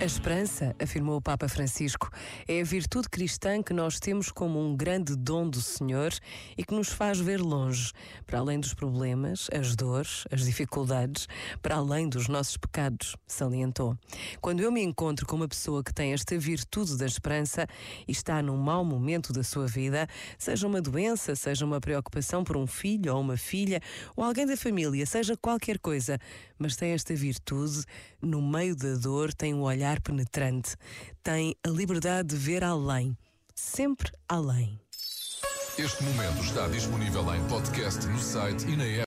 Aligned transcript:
A 0.00 0.06
esperança, 0.06 0.74
afirmou 0.82 1.18
o 1.18 1.20
Papa 1.20 1.46
Francisco, 1.46 2.08
é 2.48 2.62
a 2.62 2.64
virtude 2.64 3.06
cristã 3.06 3.62
que 3.62 3.74
nós 3.74 4.00
temos 4.00 4.30
como 4.30 4.58
um 4.58 4.74
grande 4.74 5.14
dom 5.14 5.46
do 5.46 5.60
Senhor 5.60 6.10
e 6.56 6.64
que 6.64 6.72
nos 6.72 6.88
faz 6.88 7.20
ver 7.20 7.38
longe, 7.38 7.92
para 8.26 8.38
além 8.38 8.58
dos 8.58 8.72
problemas, 8.72 9.50
as 9.52 9.76
dores, 9.76 10.24
as 10.32 10.46
dificuldades, 10.46 11.28
para 11.60 11.76
além 11.76 12.08
dos 12.08 12.28
nossos 12.28 12.56
pecados, 12.56 13.14
salientou. 13.26 13.94
Quando 14.40 14.60
eu 14.60 14.72
me 14.72 14.82
encontro 14.82 15.26
com 15.26 15.36
uma 15.36 15.46
pessoa 15.46 15.84
que 15.84 15.92
tem 15.92 16.14
esta 16.14 16.38
virtude 16.38 16.96
da 16.96 17.04
esperança 17.04 17.66
e 18.08 18.12
está 18.12 18.40
num 18.40 18.56
mau 18.56 18.82
momento 18.82 19.34
da 19.34 19.44
sua 19.44 19.66
vida, 19.66 20.08
seja 20.38 20.66
uma 20.66 20.80
doença, 20.80 21.36
seja 21.36 21.66
uma 21.66 21.78
preocupação 21.78 22.42
por 22.42 22.56
um 22.56 22.66
filho 22.66 23.14
ou 23.14 23.20
uma 23.20 23.36
filha, 23.36 23.82
ou 24.16 24.24
alguém 24.24 24.46
da 24.46 24.56
família, 24.56 25.04
seja 25.04 25.36
qualquer 25.36 25.78
coisa, 25.78 26.18
mas 26.58 26.74
tem 26.74 26.92
esta 26.92 27.14
virtude, 27.14 27.84
no 28.22 28.40
meio 28.40 28.74
da 28.74 28.94
dor 28.94 29.34
tem 29.34 29.52
um 29.52 29.60
olhar 29.60 29.89
olhar 29.90 30.00
penetrante, 30.00 30.76
tem 31.22 31.56
a 31.66 31.68
liberdade 31.68 32.28
de 32.28 32.36
ver 32.36 32.62
além, 32.62 33.16
sempre 33.54 34.10
além. 34.28 34.78
Este 35.78 36.02
momento 36.04 36.42
está 36.44 36.68
disponível 36.68 37.34
em 37.34 37.42
podcast 37.48 38.06
no 38.06 38.18
site 38.18 38.66
e 38.68 38.76
na 38.76 38.84
app. 38.84 38.98